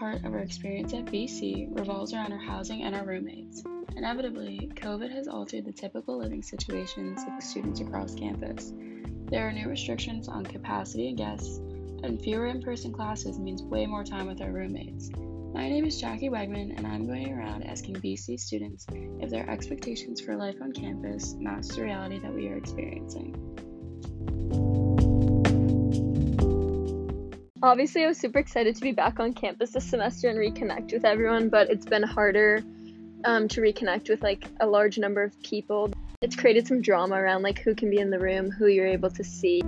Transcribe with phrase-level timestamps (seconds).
[0.00, 3.62] part of our experience at BC revolves around our housing and our roommates.
[3.96, 8.72] Inevitably, COVID has altered the typical living situations of students across campus.
[9.26, 11.58] There are new restrictions on capacity and guests,
[12.02, 15.10] and fewer in person classes means way more time with our roommates.
[15.52, 20.20] My name is Jackie Wegman, and I'm going around asking BC students if their expectations
[20.20, 23.36] for life on campus match the reality that we are experiencing.
[27.62, 31.04] Obviously, I was super excited to be back on campus this semester and reconnect with
[31.04, 32.64] everyone, but it's been harder
[33.26, 35.90] um, to reconnect with like a large number of people.
[36.22, 39.10] It's created some drama around like who can be in the room, who you're able
[39.10, 39.60] to see.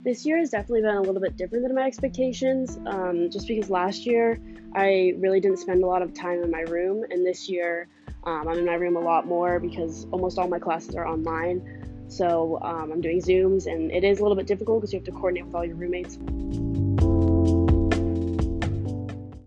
[0.00, 3.70] This year has definitely been a little bit different than my expectations, um, just because
[3.70, 4.38] last year
[4.74, 7.88] I really didn't spend a lot of time in my room, and this year
[8.24, 11.89] um, I'm in my room a lot more because almost all my classes are online.
[12.10, 15.06] So um, I'm doing Zooms, and it is a little bit difficult because you have
[15.06, 16.18] to coordinate with all your roommates.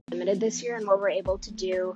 [0.09, 1.93] Limited this year and what we're able to do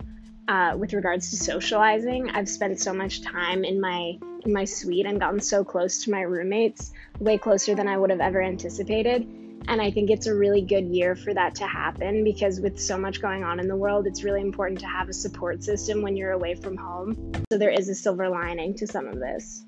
[0.49, 2.29] uh, with regards to socializing.
[2.31, 6.11] I've spent so much time in my in my suite and gotten so close to
[6.11, 9.27] my roommates, way closer than I would have ever anticipated.
[9.69, 12.97] And I think it's a really good year for that to happen because with so
[12.97, 16.15] much going on in the world, it's really important to have a support system when
[16.15, 17.33] you're away from home.
[17.51, 19.66] So there is a silver lining to some of this.